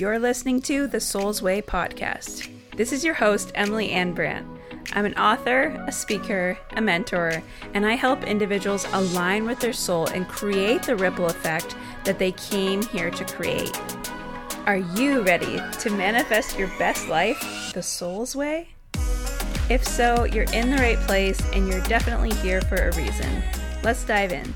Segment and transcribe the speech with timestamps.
[0.00, 2.48] You're listening to the Soul's Way podcast.
[2.74, 4.46] This is your host, Emily Anne Brant.
[4.94, 7.42] I'm an author, a speaker, a mentor,
[7.74, 12.32] and I help individuals align with their soul and create the ripple effect that they
[12.32, 13.78] came here to create.
[14.64, 18.70] Are you ready to manifest your best life the soul's way?
[19.68, 23.42] If so, you're in the right place and you're definitely here for a reason.
[23.82, 24.54] Let's dive in.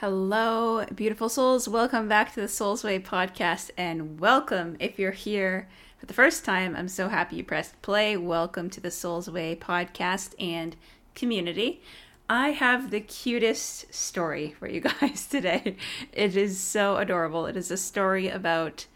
[0.00, 1.66] Hello, beautiful souls.
[1.66, 6.44] Welcome back to the Soul's Way podcast, and welcome if you're here for the first
[6.44, 6.76] time.
[6.76, 8.16] I'm so happy you pressed play.
[8.16, 10.76] Welcome to the Soul's Way podcast and
[11.16, 11.82] community.
[12.28, 15.74] I have the cutest story for you guys today.
[16.12, 17.46] It is so adorable.
[17.46, 18.86] It is a story about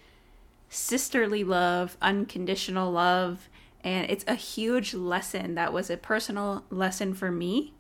[0.69, 3.49] sisterly love, unconditional love,
[3.83, 7.75] and it's a huge lesson that was a personal lesson for me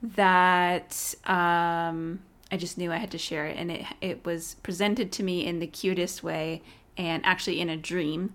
[0.00, 5.10] that um, I just knew I had to share it, and it it was presented
[5.12, 6.62] to me in the cutest way,
[6.96, 8.34] and actually in a dream.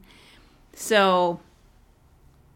[0.74, 1.40] So,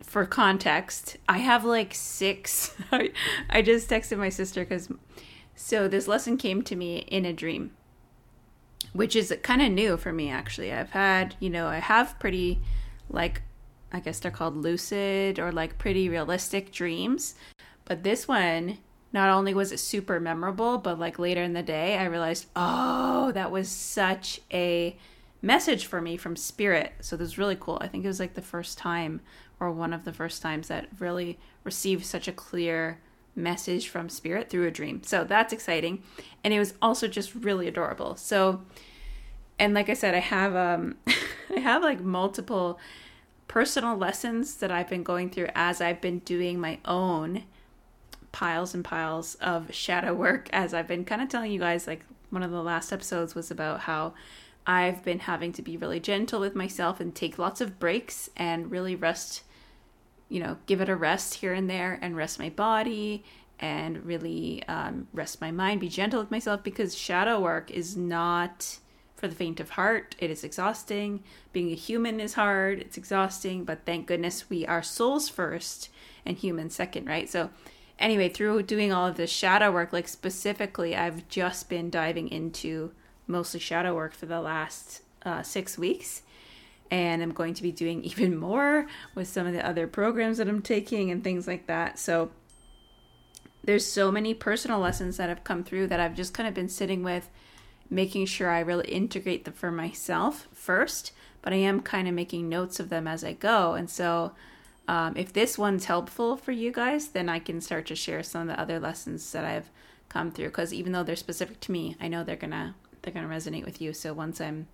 [0.02, 2.76] for context, I have like six.
[3.50, 4.90] I just texted my sister because,
[5.56, 7.72] so this lesson came to me in a dream,
[8.94, 10.72] which is kind of new for me actually.
[10.74, 12.60] I've had, you know, I have pretty,
[13.10, 13.42] like,
[13.92, 17.36] I guess they're called lucid or like pretty realistic dreams,
[17.86, 18.80] but this one
[19.16, 23.32] not only was it super memorable, but like later in the day, I realized, oh,
[23.32, 24.98] that was such a
[25.42, 26.92] message for me from spirit.
[27.00, 27.78] So this was really cool.
[27.80, 29.22] I think it was like the first time
[29.58, 33.00] or one of the first times that really received such a clear
[33.38, 35.02] message from spirit through a dream.
[35.02, 36.04] So that's exciting.
[36.44, 38.18] And it was also just really adorable.
[38.18, 38.64] So
[39.58, 40.98] and like I said, I have um
[41.56, 42.78] I have like multiple
[43.48, 47.46] personal lessons that I've been going through as I've been doing my own
[48.36, 52.02] piles and piles of shadow work as I've been kind of telling you guys like
[52.32, 54.14] one of the last episodes was about how
[54.68, 58.70] I've been having to be really gentle with myself and take lots of breaks and
[58.70, 59.44] really rest
[60.28, 63.24] you know give it a rest here and there and rest my body
[63.62, 68.80] and really um, rest my mind be gentle with myself because shadow work is not
[69.16, 70.14] for the faint of heart.
[70.20, 71.24] It is exhausting.
[71.54, 72.80] Being a human is hard.
[72.80, 73.64] It's exhausting.
[73.64, 75.88] But thank goodness we are souls first
[76.26, 77.30] and humans second right?
[77.30, 77.50] So
[78.00, 82.92] anyway, through doing all of this shadow work, like specifically, I've just been diving into
[83.28, 86.22] mostly shadow work for the last uh, six weeks.
[86.92, 90.48] And I'm going to be doing even more with some of the other programs that
[90.48, 92.00] I'm taking and things like that.
[92.00, 92.32] So
[93.64, 96.70] there's so many personal lessons that have come through that I've just kind of been
[96.70, 97.30] sitting with,
[97.90, 101.12] making sure I really integrate them for myself first.
[101.42, 103.74] But I am kind of making notes of them as I go.
[103.74, 104.34] And so
[104.88, 108.44] um, if this one's helpful for you guys, then I can start to share some
[108.44, 109.70] of the other lessons that I've
[110.10, 110.48] come through.
[110.48, 113.82] Because even though they're specific to me, I know they're gonna they're gonna resonate with
[113.82, 113.94] you.
[113.94, 114.68] So once I'm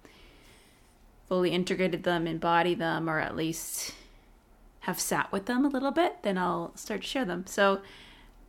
[1.28, 3.94] fully integrated them, embody them, or at least
[4.82, 7.46] have sat with them a little bit, then I'll start to share them.
[7.46, 7.82] So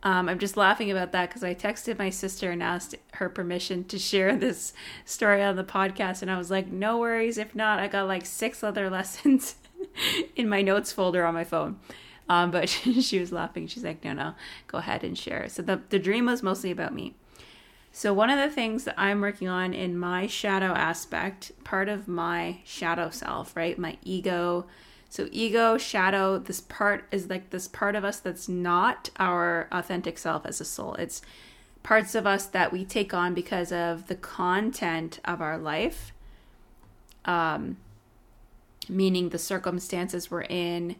[0.01, 3.85] um, I'm just laughing about that because I texted my sister and asked her permission
[3.85, 4.73] to share this
[5.05, 7.37] story on the podcast, and I was like, "No worries.
[7.37, 9.55] If not, I got like six other lessons
[10.35, 11.79] in my notes folder on my phone.
[12.29, 12.69] Um, but
[13.01, 13.67] she was laughing.
[13.67, 14.33] She's like, no, no,
[14.67, 15.49] go ahead and share.
[15.49, 17.15] So the, the dream was mostly about me.
[17.91, 22.07] So one of the things that I'm working on in my shadow aspect, part of
[22.07, 23.77] my shadow self, right?
[23.77, 24.65] My ego.
[25.09, 30.17] So ego, shadow, this part is like this part of us that's not our authentic
[30.17, 30.95] self as a soul.
[30.95, 31.21] It's
[31.83, 36.13] parts of us that we take on because of the content of our life.
[37.25, 37.77] Um,
[38.89, 40.95] meaning the circumstances we're in,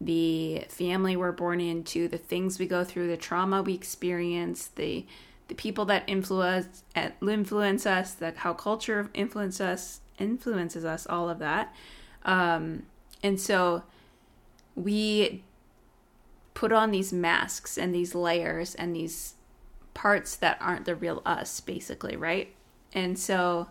[0.00, 5.06] the family we're born into, the things we go through, the trauma we experience, the
[5.46, 6.84] the people that influence
[7.20, 11.74] influence us, that how culture influence us influences us, all of that.
[12.24, 12.84] Um,
[13.22, 13.82] and so
[14.74, 15.44] we
[16.54, 19.34] put on these masks and these layers and these
[19.92, 22.54] parts that aren't the real us, basically, right?
[22.92, 23.68] And so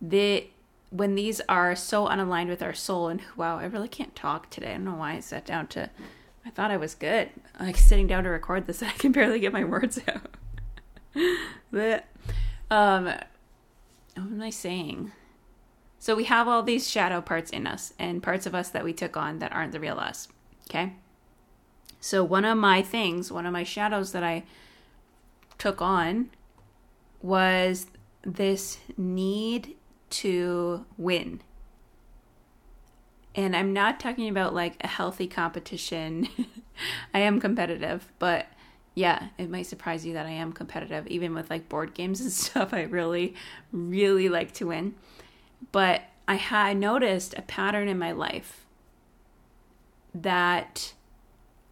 [0.00, 0.48] the
[0.90, 4.70] when these are so unaligned with our soul and wow i really can't talk today.
[4.70, 5.90] I don't know why i sat down to
[6.46, 7.30] i thought i was good.
[7.60, 10.34] Like sitting down to record this i can barely get my words out.
[11.70, 12.06] But
[12.70, 13.26] um what
[14.16, 15.12] am i saying?
[16.00, 18.92] So we have all these shadow parts in us and parts of us that we
[18.92, 20.28] took on that aren't the real us
[20.68, 20.92] okay?
[22.00, 24.44] So one of my things one of my shadows that i
[25.58, 26.30] took on
[27.20, 27.86] was
[28.22, 29.74] this need
[30.10, 31.40] to win.
[33.34, 36.28] And I'm not talking about like a healthy competition.
[37.14, 38.46] I am competitive, but
[38.94, 41.06] yeah, it might surprise you that I am competitive.
[41.06, 43.34] Even with like board games and stuff, I really,
[43.72, 44.94] really like to win.
[45.72, 48.66] But I had noticed a pattern in my life
[50.14, 50.94] that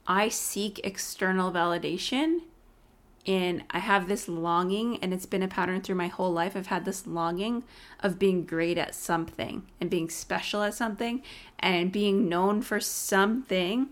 [0.07, 2.43] I seek external validation
[3.27, 6.57] and I have this longing, and it's been a pattern through my whole life.
[6.57, 7.65] I've had this longing
[8.01, 11.23] of being great at something and being special at something
[11.59, 13.89] and being known for something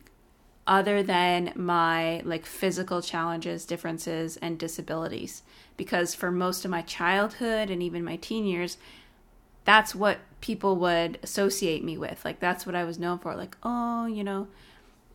[0.66, 5.42] other than my like physical challenges, differences, and disabilities.
[5.76, 8.78] Because for most of my childhood and even my teen years,
[9.64, 12.24] that's what people would associate me with.
[12.24, 13.34] Like, that's what I was known for.
[13.34, 14.46] Like, oh, you know,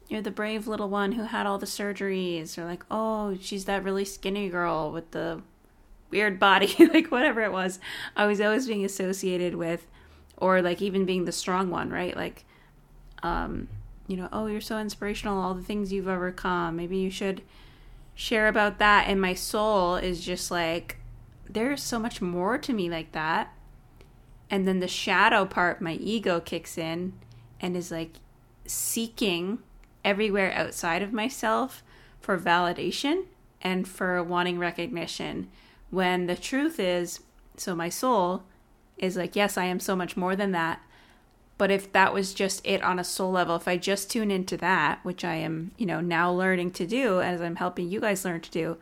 [0.09, 3.83] you're the brave little one who had all the surgeries or like oh she's that
[3.83, 5.41] really skinny girl with the
[6.09, 7.79] weird body like whatever it was.
[8.15, 9.85] I was always being associated with
[10.37, 12.15] or like even being the strong one right?
[12.15, 12.43] Like
[13.21, 13.67] um
[14.07, 17.41] you know oh you're so inspirational all the things you've overcome maybe you should
[18.15, 19.07] share about that.
[19.07, 20.97] And my soul is just like
[21.47, 23.53] there's so much more to me like that.
[24.49, 27.13] And then the shadow part my ego kicks in
[27.61, 28.13] and is like
[28.65, 29.59] seeking
[30.09, 31.83] everywhere outside of myself
[32.19, 33.25] for validation
[33.61, 35.49] and for wanting recognition.
[35.91, 37.19] When the truth is
[37.57, 38.43] so my soul
[38.97, 40.81] is like yes i am so much more than that.
[41.59, 44.55] But if that was just it on a soul level if i just tune into
[44.57, 48.23] that which i am you know now learning to do as i'm helping you guys
[48.23, 48.77] learn to do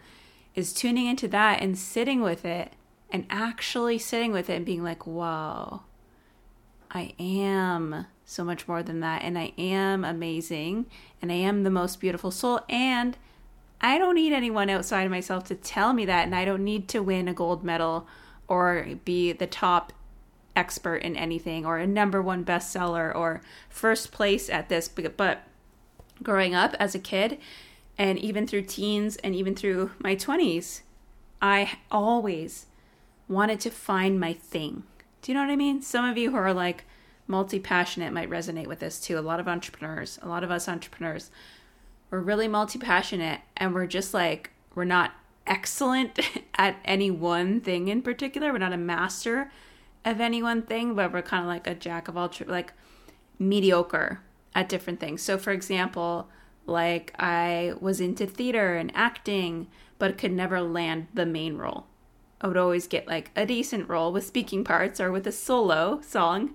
[0.54, 2.74] is tuning into that and sitting with it
[3.10, 5.82] and actually sitting with it and being like whoa
[6.92, 9.24] i am so much more than that.
[9.24, 10.86] And I am amazing
[11.22, 12.60] and I am the most beautiful soul.
[12.70, 13.18] And
[13.80, 16.26] I don't need anyone outside of myself to tell me that.
[16.26, 18.06] And I don't need to win a gold medal
[18.48, 19.94] or be the top
[20.58, 24.90] expert in anything or a number one bestseller or first place at this.
[24.90, 25.44] But
[26.22, 27.38] growing up as a kid
[27.98, 30.82] and even through teens and even through my 20s,
[31.42, 32.66] I always
[33.30, 34.84] wanted to find my thing.
[35.22, 35.82] Do you know what I mean?
[35.82, 36.84] Some of you who are like,
[37.28, 39.18] multi passionate might resonate with this too.
[39.18, 41.30] A lot of entrepreneurs, a lot of us entrepreneurs,
[42.10, 45.12] we're really multi passionate and we're just like, we're not
[45.46, 46.20] excellent
[46.56, 48.52] at any one thing in particular.
[48.52, 49.52] We're not a master
[50.06, 52.74] of any one thing, but we're kind of like a jack of all, tra- like
[53.40, 54.22] mediocre
[54.56, 55.22] at different things.
[55.22, 56.30] So, for example,
[56.66, 59.68] like I was into theater and acting,
[60.00, 61.86] but could never land the main role.
[62.40, 66.02] I would always get like a decent role with speaking parts or with a solo
[66.02, 66.54] song,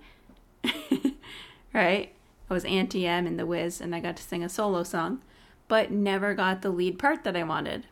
[1.73, 2.13] right?
[2.51, 5.23] I was Auntie M in The Wiz and I got to sing a solo song,
[5.69, 7.87] but never got the lead part that I wanted.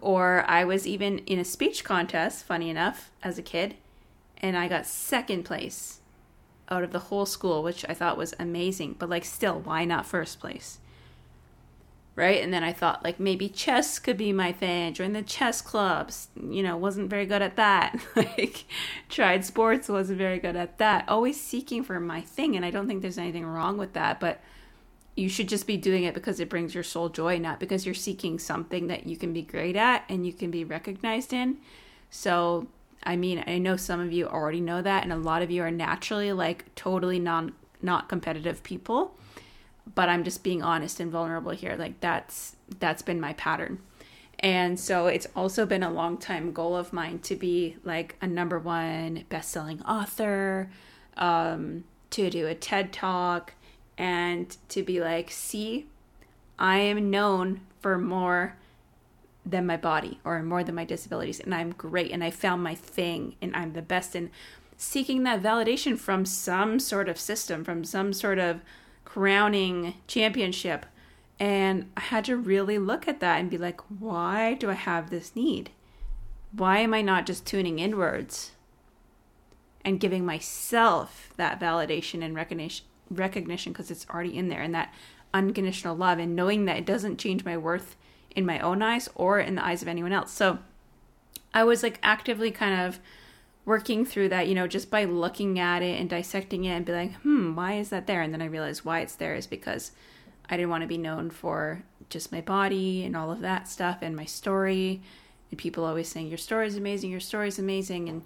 [0.00, 3.74] Or I was even in a speech contest, funny enough, as a kid,
[4.38, 6.00] and I got second place
[6.70, 8.96] out of the whole school, which I thought was amazing.
[8.98, 10.78] But like, still, why not first place?
[12.18, 12.42] Right?
[12.42, 14.92] And then I thought like maybe chess could be my thing.
[14.92, 16.28] Join the chess clubs.
[16.36, 17.96] You know, wasn't very good at that.
[18.16, 18.64] like
[19.08, 21.08] tried sports, wasn't very good at that.
[21.08, 24.40] Always seeking for my thing, and I don't think there's anything wrong with that, but
[25.14, 27.94] you should just be doing it because it brings your soul joy, not because you're
[27.94, 31.58] seeking something that you can be great at and you can be recognized in.
[32.10, 32.66] So,
[33.04, 35.62] I mean, I know some of you already know that and a lot of you
[35.62, 39.16] are naturally like totally non not competitive people
[39.94, 41.76] but I'm just being honest and vulnerable here.
[41.76, 43.80] Like that's that's been my pattern.
[44.40, 48.26] And so it's also been a long time goal of mine to be like a
[48.26, 50.70] number one best-selling author,
[51.16, 53.54] um, to do a TED talk,
[53.96, 55.86] and to be like, see,
[56.56, 58.56] I am known for more
[59.44, 62.76] than my body or more than my disabilities, and I'm great, and I found my
[62.76, 64.14] thing, and I'm the best.
[64.14, 64.30] And
[64.76, 68.60] seeking that validation from some sort of system, from some sort of
[69.08, 70.84] crowning championship.
[71.40, 75.08] And I had to really look at that and be like, why do I have
[75.08, 75.70] this need?
[76.52, 78.52] Why am I not just tuning inwards
[79.82, 84.92] and giving myself that validation and recognition recognition because it's already in there and that
[85.32, 87.96] unconditional love and knowing that it doesn't change my worth
[88.36, 90.30] in my own eyes or in the eyes of anyone else.
[90.30, 90.58] So
[91.54, 93.00] I was like actively kind of
[93.68, 96.92] working through that, you know, just by looking at it and dissecting it and be
[96.92, 98.22] like, hmm, why is that there?
[98.22, 99.92] And then I realized why it's there is because
[100.48, 103.98] I didn't want to be known for just my body and all of that stuff
[104.00, 105.02] and my story.
[105.50, 108.22] And people always saying, Your story is amazing, your story is amazing and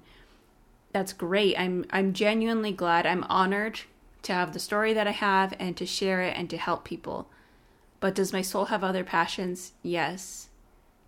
[0.92, 1.58] that's great.
[1.58, 3.04] I'm I'm genuinely glad.
[3.04, 3.80] I'm honored
[4.22, 7.28] to have the story that I have and to share it and to help people.
[7.98, 9.72] But does my soul have other passions?
[9.82, 10.50] Yes.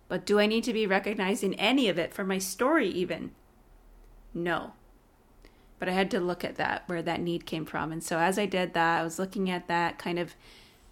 [0.09, 3.31] But do I need to be recognized in any of it for my story even?
[4.35, 4.73] No.
[5.79, 7.91] But I had to look at that, where that need came from.
[7.91, 10.35] And so as I did that, I was looking at that kind of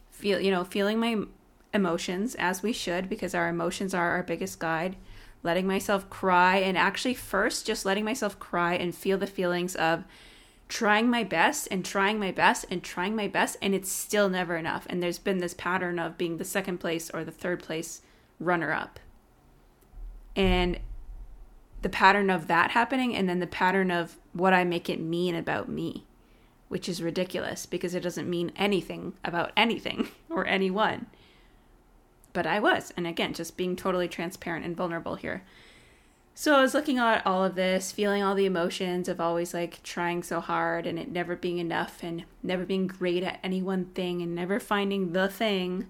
[0.09, 1.25] feel, you know, feeling my
[1.73, 4.95] emotions as we should, because our emotions are our biggest guide.
[5.43, 10.05] letting myself cry, and actually, first, just letting myself cry and feel the feelings of
[10.69, 14.55] trying my best and trying my best and trying my best, and it's still never
[14.55, 14.87] enough.
[14.89, 18.01] And there's been this pattern of being the second place or the third place
[18.39, 18.99] runner up.
[20.35, 20.79] And
[21.83, 25.35] the pattern of that happening, and then the pattern of what I make it mean
[25.35, 26.05] about me,
[26.69, 31.05] which is ridiculous because it doesn't mean anything about anything or anyone.
[32.31, 32.91] But I was.
[32.97, 35.43] And again, just being totally transparent and vulnerable here.
[36.35, 39.83] So I was looking at all of this, feeling all the emotions of always like
[39.83, 43.85] trying so hard and it never being enough and never being great at any one
[43.85, 45.87] thing and never finding the thing.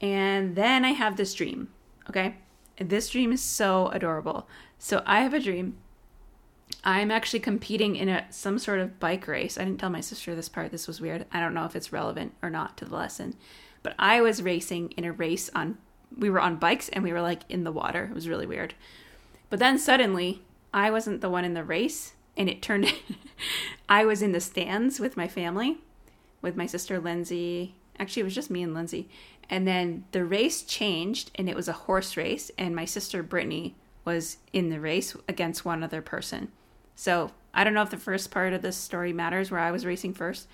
[0.00, 1.70] And then I have this dream,
[2.08, 2.36] okay?
[2.80, 4.46] This dream is so adorable.
[4.78, 5.76] So I have a dream.
[6.84, 9.58] I'm actually competing in a some sort of bike race.
[9.58, 10.70] I didn't tell my sister this part.
[10.70, 11.26] This was weird.
[11.32, 13.34] I don't know if it's relevant or not to the lesson.
[13.82, 15.78] But I was racing in a race on
[16.16, 18.04] we were on bikes and we were like in the water.
[18.04, 18.74] It was really weird.
[19.50, 20.42] But then suddenly,
[20.72, 22.92] I wasn't the one in the race, and it turned
[23.88, 25.78] I was in the stands with my family,
[26.42, 27.74] with my sister Lindsay.
[27.98, 29.08] Actually, it was just me and Lindsay.
[29.50, 33.74] And then the race changed, and it was a horse race, and my sister Brittany
[34.04, 36.52] was in the race against one other person.
[36.94, 39.86] So I don't know if the first part of this story matters where I was
[39.86, 40.48] racing first.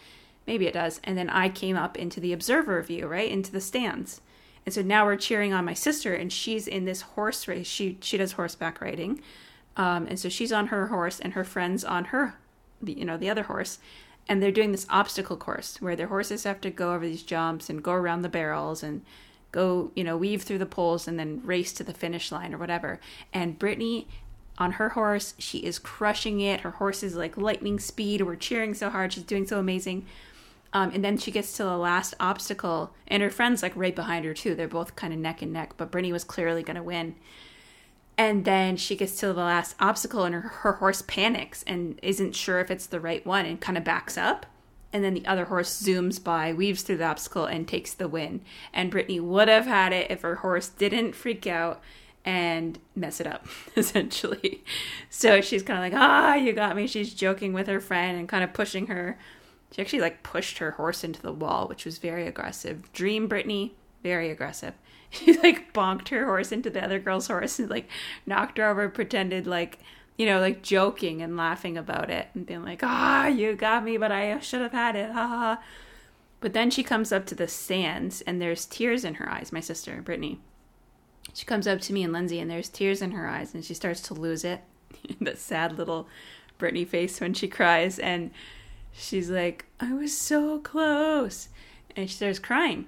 [0.46, 1.00] Maybe it does.
[1.04, 3.30] And then I came up into the observer view, right?
[3.30, 4.20] Into the stands.
[4.66, 7.66] And so now we're cheering on my sister, and she's in this horse race.
[7.66, 9.20] She she does horseback riding,
[9.76, 12.36] um, and so she's on her horse, and her friends on her,
[12.82, 13.78] you know, the other horse,
[14.28, 17.68] and they're doing this obstacle course where their horses have to go over these jumps
[17.68, 19.02] and go around the barrels and
[19.52, 22.58] go, you know, weave through the poles and then race to the finish line or
[22.58, 22.98] whatever.
[23.32, 24.08] And Brittany
[24.58, 26.60] on her horse, she is crushing it.
[26.60, 28.22] Her horse is like lightning speed.
[28.22, 29.12] We're cheering so hard.
[29.12, 30.06] She's doing so amazing.
[30.72, 34.24] Um, and then she gets to the last obstacle, and her friend's like right behind
[34.24, 34.56] her too.
[34.56, 37.14] They're both kind of neck and neck, but Brittany was clearly going to win.
[38.16, 42.36] And then she gets to the last obstacle, and her, her horse panics and isn't
[42.36, 44.46] sure if it's the right one and kind of backs up.
[44.92, 48.42] And then the other horse zooms by, weaves through the obstacle, and takes the win.
[48.72, 51.82] And Brittany would have had it if her horse didn't freak out
[52.24, 54.62] and mess it up, essentially.
[55.10, 56.86] So she's kind of like, ah, you got me.
[56.86, 59.18] She's joking with her friend and kind of pushing her
[59.74, 62.92] she actually like pushed her horse into the wall, which was very aggressive.
[62.92, 63.74] Dream Brittany,
[64.04, 64.74] very aggressive.
[65.10, 67.88] She like bonked her horse into the other girl's horse and like
[68.26, 69.78] knocked her over, pretended like
[70.16, 73.96] you know, like joking and laughing about it and being like, ah, you got me,
[73.96, 75.10] but I should have had it.
[75.10, 75.62] Ha ha.
[76.40, 79.60] But then she comes up to the stands and there's tears in her eyes, my
[79.60, 80.40] sister, Brittany.
[81.32, 83.74] She comes up to me and Lindsay and there's tears in her eyes and she
[83.74, 84.60] starts to lose it.
[85.20, 86.06] that sad little
[86.58, 87.98] Brittany face when she cries.
[87.98, 88.30] And
[88.92, 91.48] she's like, I was so close.
[91.96, 92.86] And she starts crying.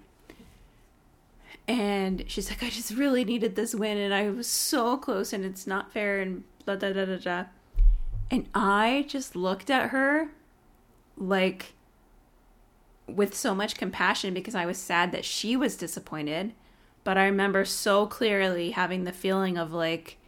[1.69, 5.45] And she's like, I just really needed this win and I was so close and
[5.45, 7.45] it's not fair and blah, blah, blah, blah, blah.
[8.31, 10.29] And I just looked at her
[11.17, 11.75] like
[13.09, 16.53] with so much compassion because I was sad that she was disappointed.
[17.05, 20.19] But I remember so clearly having the feeling of like,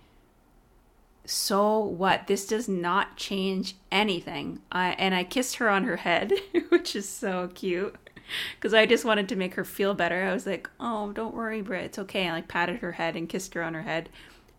[1.25, 2.27] so what?
[2.27, 4.61] This does not change anything.
[4.73, 6.33] I, and I kissed her on her head,
[6.69, 7.97] which is so cute
[8.57, 10.25] because I just wanted to make her feel better.
[10.25, 11.85] I was like, "Oh, don't worry, Britt.
[11.85, 14.09] It's okay." I like patted her head and kissed her on her head.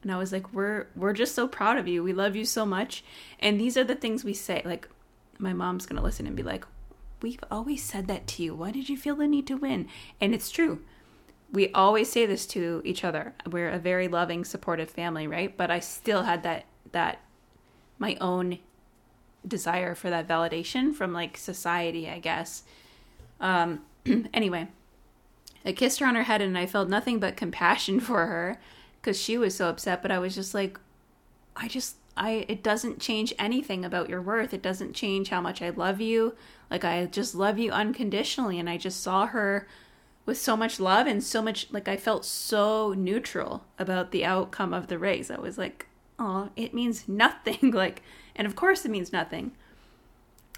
[0.02, 2.04] And I was like, "We're we're just so proud of you.
[2.04, 3.04] We love you so much."
[3.40, 4.62] And these are the things we say.
[4.66, 4.88] Like
[5.38, 6.66] my mom's to listen and be like,
[7.22, 8.56] "We've always said that to you.
[8.56, 9.88] Why did you feel the need to win?"
[10.22, 10.82] And it's true
[11.52, 13.34] we always say this to each other.
[13.50, 15.56] We're a very loving, supportive family, right?
[15.56, 17.22] But I still had that that
[17.98, 18.60] my own
[19.48, 22.64] desire for that validation from like society, I guess.
[23.40, 23.82] Um
[24.34, 24.68] anyway,
[25.66, 28.60] I kissed her on her head and I felt nothing but compassion for her
[29.02, 30.80] cuz she was so upset, but I was just like
[31.56, 34.54] I just I it doesn't change anything about your worth.
[34.54, 36.36] It doesn't change how much I love you.
[36.70, 39.68] Like I just love you unconditionally and I just saw her
[40.26, 44.74] with so much love and so much like I felt so neutral about the outcome
[44.74, 45.32] of the race.
[45.32, 45.88] I was like,
[46.20, 48.04] "Oh, it means nothing." like,
[48.36, 49.54] and of course it means nothing.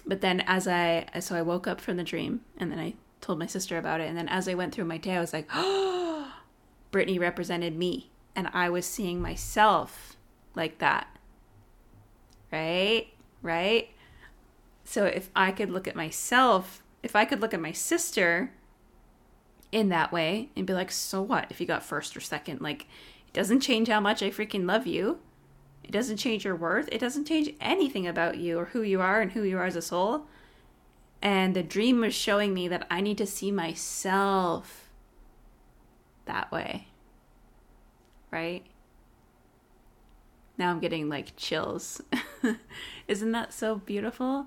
[0.06, 3.38] But then as I so I woke up from the dream and then I told
[3.38, 5.48] my sister about it and then as I went through my day I was like,
[5.54, 6.32] "Oh,
[6.90, 10.16] Brittany represented me and I was seeing myself
[10.54, 11.06] like that."
[12.50, 13.08] Right?
[13.42, 13.90] Right?
[14.84, 18.52] So if I could look at myself, if I could look at my sister
[19.70, 22.60] in that way and be like, so what if you got first or second?
[22.60, 22.82] Like,
[23.26, 25.18] it doesn't change how much I freaking love you.
[25.84, 26.88] It doesn't change your worth.
[26.92, 29.76] It doesn't change anything about you or who you are and who you are as
[29.76, 30.26] a soul.
[31.20, 34.88] And the dream was showing me that I need to see myself
[36.26, 36.88] that way.
[38.30, 38.64] Right?
[40.58, 42.00] Now I'm getting like chills.
[43.08, 44.46] Isn't that so beautiful?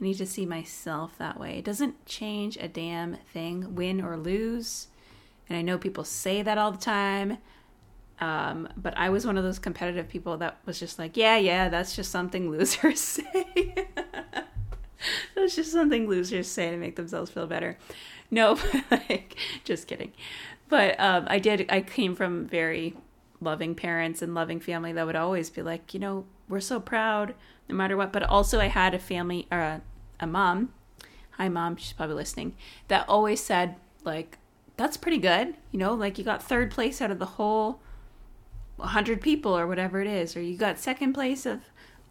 [0.00, 1.58] I need to see myself that way.
[1.58, 4.88] It doesn't change a damn thing, win or lose.
[5.48, 7.38] And I know people say that all the time.
[8.20, 11.68] Um, but I was one of those competitive people that was just like, yeah, yeah,
[11.68, 13.88] that's just something losers say.
[15.34, 17.78] that's just something losers say to make themselves feel better.
[18.30, 18.58] No,
[18.90, 20.12] like, just kidding.
[20.68, 22.96] But um, I did, I came from very
[23.40, 27.34] loving parents and loving family that would always be like, you know, we're so proud
[27.68, 28.12] no matter what.
[28.12, 29.82] But also, I had a family or a,
[30.18, 30.72] a mom.
[31.32, 31.76] Hi, mom.
[31.76, 32.56] She's probably listening.
[32.88, 34.38] That always said, like,
[34.76, 35.54] that's pretty good.
[35.70, 37.80] You know, like you got third place out of the whole
[38.76, 41.60] 100 people or whatever it is, or you got second place of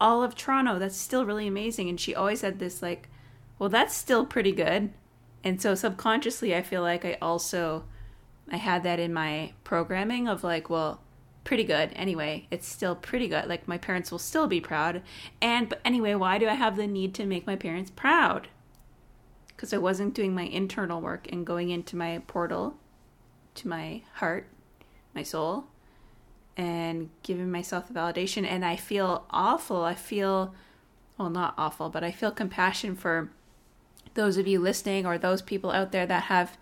[0.00, 0.78] all of Toronto.
[0.78, 1.88] That's still really amazing.
[1.88, 3.08] And she always had this, like,
[3.58, 4.90] well, that's still pretty good.
[5.42, 7.84] And so subconsciously, I feel like I also.
[8.48, 11.00] I had that in my programming of like, well,
[11.46, 12.46] pretty good anyway.
[12.50, 13.46] It's still pretty good.
[13.46, 15.02] Like my parents will still be proud.
[15.40, 18.48] And but anyway, why do I have the need to make my parents proud?
[19.48, 22.76] Because I wasn't doing my internal work and going into my portal
[23.54, 24.48] to my heart,
[25.14, 25.66] my soul,
[26.56, 28.46] and giving myself the validation.
[28.46, 29.82] And I feel awful.
[29.82, 30.54] I feel,
[31.18, 33.30] well, not awful, but I feel compassion for
[34.14, 36.56] those of you listening or those people out there that have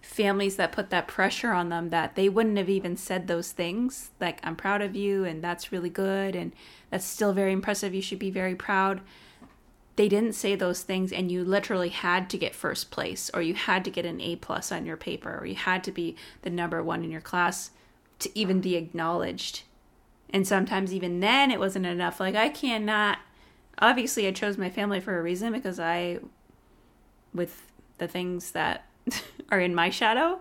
[0.00, 4.10] families that put that pressure on them that they wouldn't have even said those things
[4.20, 6.52] like i'm proud of you and that's really good and
[6.90, 9.00] that's still very impressive you should be very proud
[9.94, 13.54] they didn't say those things and you literally had to get first place or you
[13.54, 16.50] had to get an a plus on your paper or you had to be the
[16.50, 17.70] number one in your class
[18.22, 19.62] to even be acknowledged.
[20.30, 22.20] And sometimes even then it wasn't enough.
[22.20, 23.18] Like I cannot
[23.78, 26.20] obviously I chose my family for a reason because I
[27.34, 28.86] with the things that
[29.50, 30.40] are in my shadow,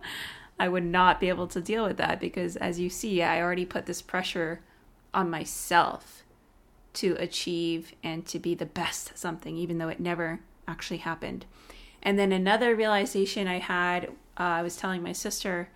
[0.59, 3.65] I would not be able to deal with that because as you see, I already
[3.65, 4.61] put this pressure
[5.13, 6.23] on myself
[6.93, 11.45] to achieve and to be the best at something, even though it never actually happened.
[12.03, 14.05] And then another realization I had,
[14.37, 15.69] uh, I was telling my sister,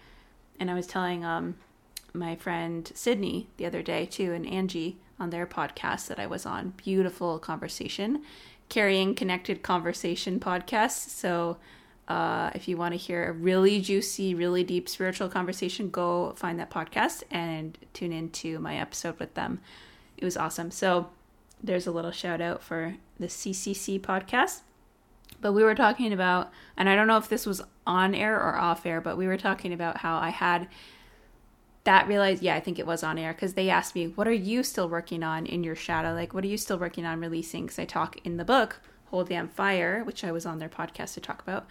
[0.59, 1.55] and I was telling um,
[2.15, 6.45] my friend Sydney the other day too, and Angie on their podcast that I was
[6.45, 6.73] on.
[6.77, 8.23] Beautiful conversation,
[8.69, 11.09] carrying connected conversation podcast.
[11.09, 11.57] So
[12.07, 16.59] uh, if you want to hear a really juicy, really deep spiritual conversation, go find
[16.59, 19.59] that podcast and tune into my episode with them.
[20.17, 20.71] It was awesome.
[20.71, 21.09] So
[21.63, 24.61] there's a little shout out for the CCC podcast.
[25.41, 28.55] But we were talking about, and I don't know if this was on air or
[28.55, 30.67] off air, but we were talking about how I had
[31.85, 34.33] that realized yeah i think it was on air because they asked me what are
[34.33, 36.13] you still working on in your shadow?
[36.13, 37.63] Like what are you still working on releasing?
[37.63, 41.13] Because i talk in the book Whole Damn Fire which i was on their podcast
[41.13, 41.65] to talk about.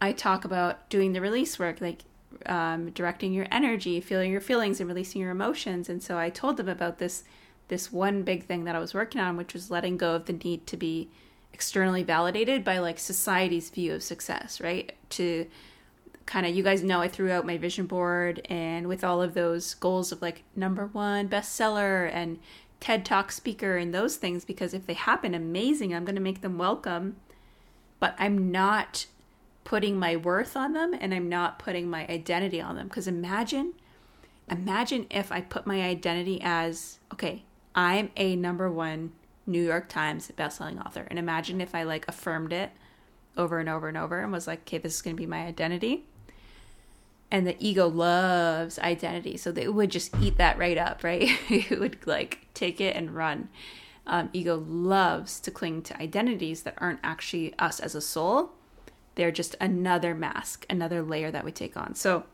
[0.00, 2.04] I talk about doing the release work like
[2.46, 5.88] um, directing your energy feeling your feelings and releasing your emotions.
[5.88, 7.22] And so i told them about this
[7.68, 10.32] this one big thing that i was working on which was letting go of the
[10.32, 11.08] need to be
[11.52, 14.92] externally validated by like society's view of success right?
[15.10, 15.46] To
[16.30, 19.34] kind of you guys know I threw out my vision board and with all of
[19.34, 22.38] those goals of like number one bestseller and
[22.78, 26.40] TED Talk speaker and those things because if they happen amazing I'm going to make
[26.40, 27.16] them welcome.
[27.98, 29.06] But I'm not
[29.64, 32.86] putting my worth on them and I'm not putting my identity on them.
[32.86, 33.74] Because imagine
[34.48, 37.42] imagine if I put my identity as okay
[37.74, 39.10] I'm a number 1
[39.48, 41.08] New York Times bestselling author.
[41.10, 42.70] And imagine if I like affirmed it
[43.36, 45.44] over and over and over and was like okay this is going to be my
[45.44, 46.04] identity
[47.30, 51.28] and the ego loves identity so they would just eat that right up right?
[51.48, 53.48] It would like take it and run.
[54.06, 58.52] Um, ego loves to cling to identities that aren't actually us as a soul.
[59.14, 61.94] They're just another mask another layer that we take on.
[61.94, 62.24] So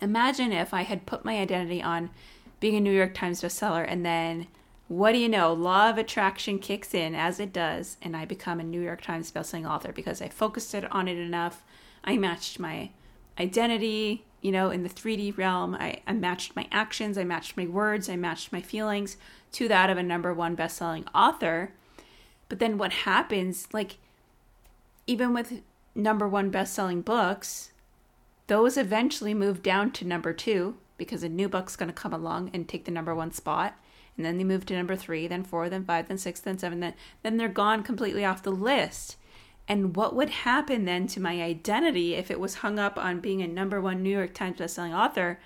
[0.00, 2.10] imagine if i had put my identity on
[2.58, 4.46] being a new york times bestseller and then
[4.88, 5.52] what do you know?
[5.52, 9.30] Law of attraction kicks in as it does and i become a new york times
[9.30, 11.62] bestselling author because i focused it on it enough.
[12.02, 12.90] I matched my
[13.38, 15.74] identity, you know, in the 3D realm.
[15.74, 19.16] I, I matched my actions, I matched my words, I matched my feelings
[19.52, 21.72] to that of a number one best-selling author.
[22.48, 23.98] But then what happens, like,
[25.06, 25.62] even with
[25.94, 27.70] number one best-selling books,
[28.46, 32.50] those eventually move down to number two because a new book's going to come along
[32.52, 33.78] and take the number one spot
[34.16, 36.80] and then they move to number three then four then five then six then seven
[36.80, 39.16] then then they're gone completely off the list
[39.70, 43.40] and what would happen then to my identity if it was hung up on being
[43.40, 45.38] a number one New York Times bestselling author,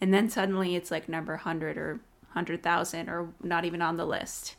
[0.00, 2.00] and then suddenly it's like number 100 or
[2.32, 4.56] 100,000 or not even on the list?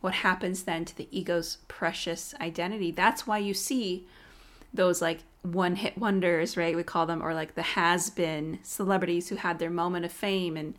[0.00, 2.90] What happens then to the ego's precious identity?
[2.90, 4.06] That's why you see
[4.72, 6.74] those like one hit wonders, right?
[6.74, 10.56] We call them, or like the has been celebrities who had their moment of fame
[10.56, 10.74] and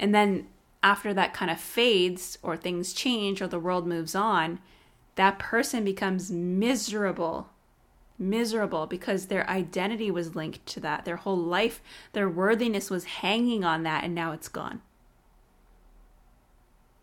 [0.00, 0.48] and then
[0.82, 4.58] after that kind of fades or things change or the world moves on,
[5.18, 7.50] that person becomes miserable.
[8.20, 11.04] Miserable because their identity was linked to that.
[11.04, 14.80] Their whole life, their worthiness was hanging on that, and now it's gone.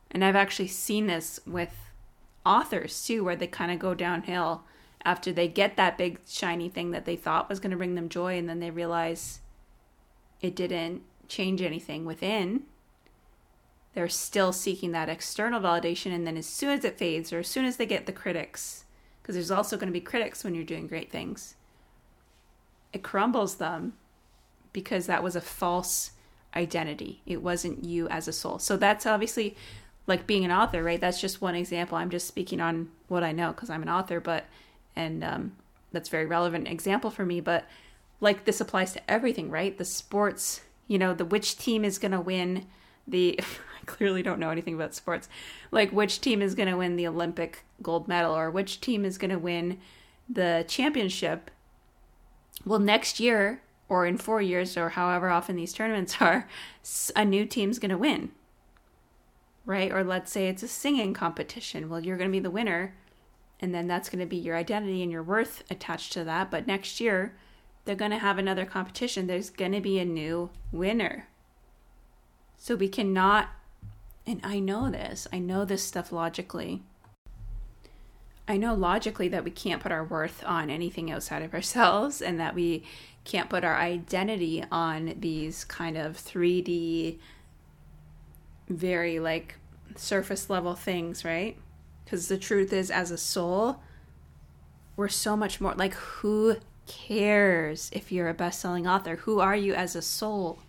[0.09, 1.73] And I've actually seen this with
[2.45, 4.63] authors too, where they kind of go downhill
[5.03, 8.07] after they get that big shiny thing that they thought was going to bring them
[8.07, 9.41] joy, and then they realize
[10.39, 12.63] it didn't change anything within
[13.95, 16.13] they're still seeking that external validation.
[16.13, 18.83] And then as soon as it fades, or as soon as they get the critics,
[19.21, 21.55] because there's also going to be critics when you're doing great things,
[22.93, 23.93] it crumbles them
[24.73, 26.11] because that was a false
[26.55, 27.21] identity.
[27.25, 28.59] It wasn't you as a soul.
[28.59, 29.55] So that's obviously
[30.07, 30.99] like being an author, right?
[30.99, 31.97] That's just one example.
[31.97, 34.45] I'm just speaking on what I know because I'm an author, but
[34.93, 35.55] and um,
[35.93, 37.39] that's very relevant example for me.
[37.39, 37.65] But
[38.19, 39.77] like this applies to everything, right?
[39.77, 42.65] The sports, you know, the which team is going to win
[43.07, 43.39] the
[43.97, 45.29] clearly don't know anything about sports,
[45.71, 49.17] like which team is going to win the Olympic gold medal or which team is
[49.17, 49.79] going to win
[50.29, 51.51] the championship.
[52.65, 56.47] Well, next year or in four years or however often these tournaments are,
[57.15, 58.31] a new team's going to win.
[59.65, 59.91] Right?
[59.91, 61.89] Or let's say it's a singing competition.
[61.89, 62.93] Well, you're going to be the winner,
[63.59, 66.51] and then that's going to be your identity and your worth attached to that.
[66.51, 67.35] But next year,
[67.83, 69.25] they're going to have another competition.
[69.25, 71.27] There's going to be a new winner.
[72.57, 73.49] So we cannot
[74.27, 76.83] and I know this, I know this stuff logically.
[78.47, 82.39] I know logically that we can't put our worth on anything outside of ourselves and
[82.39, 82.83] that we
[83.23, 87.17] can't put our identity on these kind of 3D,
[88.69, 89.55] very like
[89.95, 91.57] surface level things, right?
[92.03, 93.79] Because the truth is, as a soul,
[94.95, 99.15] we're so much more like, who cares if you're a best selling author?
[99.17, 100.59] Who are you as a soul?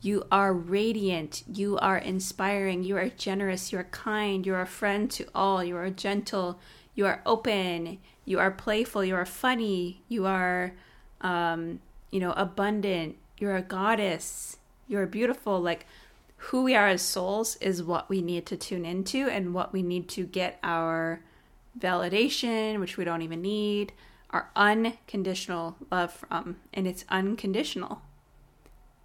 [0.00, 1.42] You are radiant.
[1.52, 2.84] You are inspiring.
[2.84, 3.70] You are generous.
[3.70, 4.46] You are kind.
[4.46, 5.62] You are a friend to all.
[5.62, 6.58] You are gentle.
[6.94, 7.98] You are open.
[8.24, 9.04] You are playful.
[9.04, 10.02] You are funny.
[10.08, 10.72] You are,
[11.20, 13.16] um, you know, abundant.
[13.38, 14.56] You're a goddess.
[14.88, 15.60] You're beautiful.
[15.60, 15.86] Like
[16.36, 19.82] who we are as souls is what we need to tune into and what we
[19.82, 21.20] need to get our
[21.78, 23.92] validation, which we don't even need,
[24.30, 26.56] our unconditional love from.
[26.72, 28.00] And it's unconditional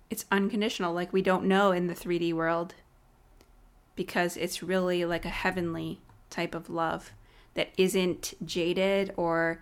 [0.10, 2.76] it's unconditional like we don't know in the 3D world
[3.96, 7.12] because it's really like a heavenly type of love
[7.54, 9.62] that isn't jaded or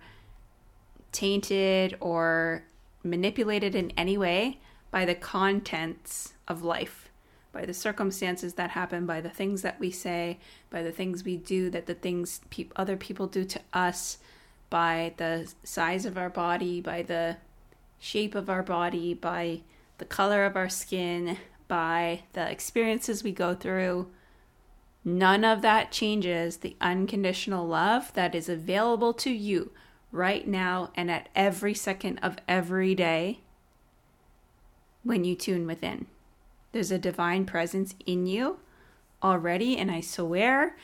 [1.12, 2.64] tainted or
[3.02, 4.58] manipulated in any way
[4.90, 7.10] by the contents of life
[7.52, 10.38] by the circumstances that happen by the things that we say
[10.70, 14.18] by the things we do that the things pe- other people do to us
[14.70, 17.36] by the size of our body by the
[18.00, 19.60] shape of our body by
[19.98, 24.08] the color of our skin, by the experiences we go through.
[25.04, 29.72] None of that changes the unconditional love that is available to you
[30.12, 33.40] right now and at every second of every day
[35.02, 36.06] when you tune within.
[36.72, 38.58] There's a divine presence in you
[39.22, 40.76] already, and I swear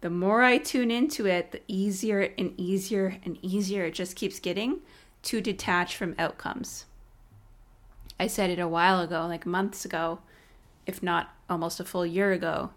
[0.00, 4.40] the more I tune into it, the easier and easier and easier it just keeps
[4.40, 4.80] getting
[5.24, 6.86] to detach from outcomes.
[8.22, 10.20] I said it a while ago, like months ago,
[10.86, 12.70] if not almost a full year ago,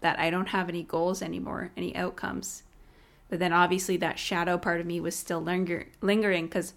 [0.00, 2.62] that I don't have any goals anymore, any outcomes.
[3.28, 6.72] But then obviously that shadow part of me was still linger- lingering because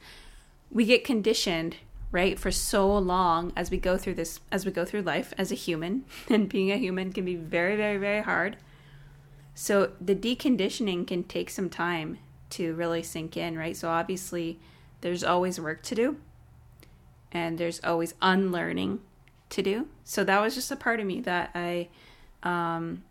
[0.71, 1.75] we get conditioned,
[2.11, 5.51] right, for so long as we go through this, as we go through life as
[5.51, 6.03] a human.
[6.27, 8.57] And being a human can be very, very, very hard.
[9.53, 12.17] So the deconditioning can take some time
[12.51, 13.77] to really sink in, right?
[13.77, 14.57] So obviously
[15.01, 16.17] there's always work to do
[17.35, 19.01] and there's always unlearning
[19.49, 19.89] to do.
[20.05, 21.89] So that was just a part of me that I
[22.43, 23.03] um,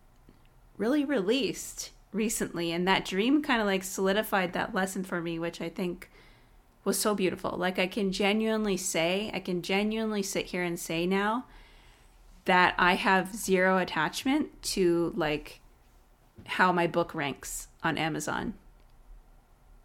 [0.79, 5.61] really released recently, and that dream kind of like solidified that lesson for me, which
[5.61, 6.11] I think
[6.85, 7.51] was so beautiful.
[7.59, 11.45] Like I can genuinely say, I can genuinely sit here and say now
[12.47, 15.61] that I have zero attachment to like
[16.47, 18.55] how my book ranks on Amazon.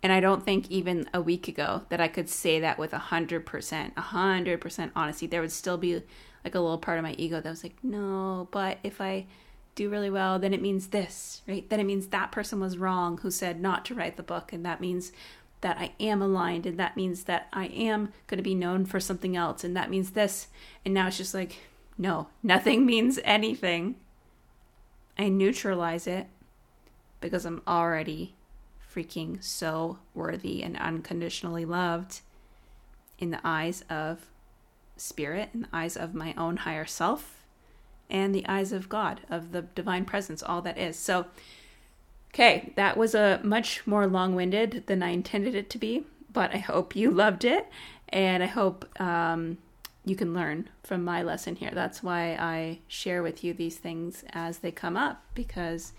[0.02, 3.00] And I don't think even a week ago that I could say that with a
[3.00, 5.28] hundred percent, a hundred percent honesty.
[5.28, 6.02] There would still be
[6.44, 9.26] like a little part of my ego that was like, no, but if I
[9.76, 11.70] do really well, then it means this, right?
[11.70, 14.54] Then it means that person was wrong who said not to write the book.
[14.54, 15.12] And that means
[15.62, 16.66] that I am aligned.
[16.66, 19.64] And that means that I am going to be known for something else.
[19.64, 20.48] And that means this.
[20.86, 21.58] And now it's just like,
[21.98, 23.96] no, nothing means anything.
[25.18, 26.28] I neutralize it
[27.20, 28.36] because I'm already
[28.94, 32.22] freaking so worthy and unconditionally loved
[33.20, 34.28] in the eyes of
[34.98, 37.44] spirit, in the eyes of my own higher self,
[38.10, 40.98] and the eyes of God, of the divine presence, all that is.
[40.98, 41.26] So,
[42.34, 46.54] okay, that was a much more long winded than I intended it to be, but
[46.54, 47.68] I hope you loved it,
[48.10, 49.58] and I hope um,
[50.06, 51.72] you can learn from my lesson here.
[51.74, 55.94] That's why I share with you these things as they come up, because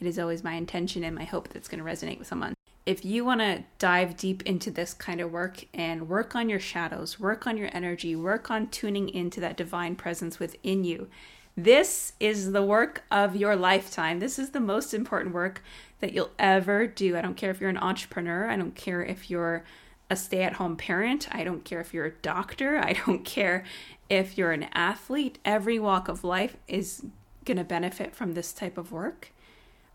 [0.00, 2.54] it is always my intention and my hope that it's going to resonate with someone
[2.86, 6.58] if you want to dive deep into this kind of work and work on your
[6.58, 11.08] shadows, work on your energy, work on tuning into that divine presence within you,
[11.56, 14.18] this is the work of your lifetime.
[14.18, 15.62] This is the most important work
[16.00, 17.16] that you'll ever do.
[17.16, 19.64] I don't care if you're an entrepreneur, I don't care if you're
[20.08, 23.64] a stay at home parent, I don't care if you're a doctor, I don't care
[24.08, 25.38] if you're an athlete.
[25.44, 27.04] Every walk of life is
[27.44, 29.32] going to benefit from this type of work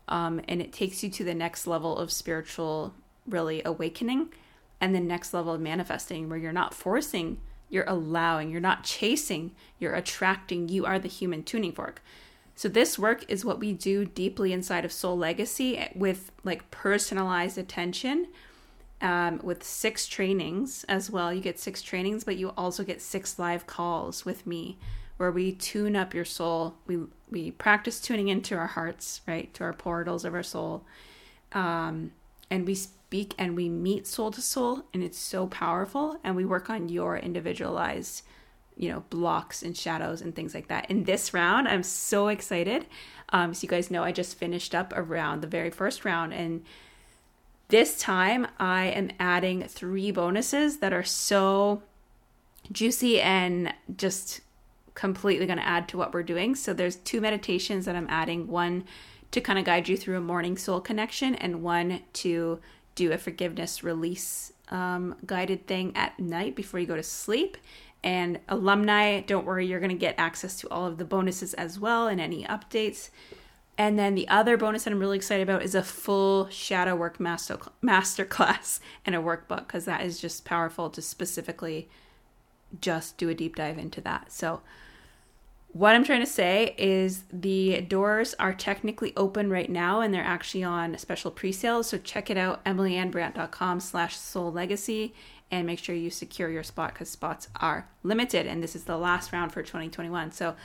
[0.08, 2.94] um, and it takes you to the next level of spiritual
[3.26, 4.28] really awakening
[4.80, 7.38] and the next level of manifesting where you're not forcing
[7.68, 10.68] you're allowing you're not chasing you're attracting.
[10.68, 12.02] You are the human tuning fork.
[12.54, 17.58] So this work is what we do deeply inside of soul legacy with like personalized
[17.58, 18.28] attention
[19.02, 21.34] um, with six trainings as well.
[21.34, 24.78] You get six trainings but you also get six live calls with me
[25.18, 26.76] where we tune up your soul.
[26.86, 26.98] We
[27.30, 30.84] we practice tuning into our hearts, right, to our portals of our soul,
[31.52, 32.12] um,
[32.50, 36.18] and we speak and we meet soul to soul, and it's so powerful.
[36.22, 38.22] And we work on your individualized,
[38.76, 40.90] you know, blocks and shadows and things like that.
[40.90, 42.86] In this round, I'm so excited.
[43.30, 46.64] Um, so you guys know I just finished up around the very first round and.
[47.68, 51.82] This time, I am adding three bonuses that are so
[52.70, 54.40] juicy and just
[54.96, 56.56] completely going to add to what we're doing.
[56.56, 58.84] So there's two meditations that I'm adding one
[59.30, 62.58] to kind of guide you through a morning soul connection, and one to
[62.96, 67.56] do a forgiveness release um, guided thing at night before you go to sleep.
[68.02, 71.78] And alumni, don't worry, you're going to get access to all of the bonuses as
[71.78, 73.10] well and any updates.
[73.78, 77.20] And then the other bonus that I'm really excited about is a full shadow work
[77.20, 81.88] master master class and a workbook because that is just powerful to specifically
[82.80, 84.32] just do a deep dive into that.
[84.32, 84.62] So
[85.76, 90.24] what I'm trying to say is the doors are technically open right now and they're
[90.24, 91.88] actually on special pre-sales.
[91.88, 95.12] So check it out, emilyannebrant.com slash soul legacy
[95.50, 98.96] and make sure you secure your spot because spots are limited and this is the
[98.96, 100.32] last round for 2021.
[100.32, 100.56] So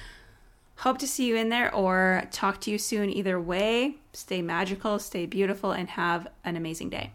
[0.77, 3.97] hope to see you in there or talk to you soon either way.
[4.13, 7.11] Stay magical, stay beautiful, and have an amazing day.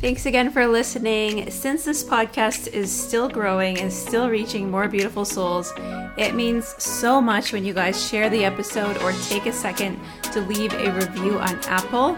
[0.00, 1.50] Thanks again for listening.
[1.50, 5.72] Since this podcast is still growing and still reaching more beautiful souls,
[6.16, 9.98] it means so much when you guys share the episode or take a second
[10.30, 12.16] to leave a review on Apple.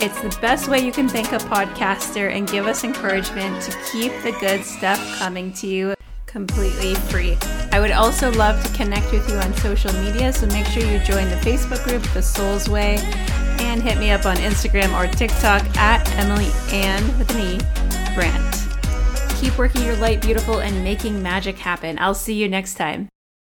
[0.00, 4.12] It's the best way you can thank a podcaster and give us encouragement to keep
[4.22, 7.36] the good stuff coming to you completely free.
[7.72, 10.98] I would also love to connect with you on social media, so make sure you
[11.00, 12.96] join the Facebook group, The Soul's Way
[13.60, 18.68] and hit me up on Instagram or TikTok at Emily Anne with an E Brant.
[19.40, 21.98] Keep working your light beautiful and making magic happen.
[21.98, 23.08] I'll see you next time.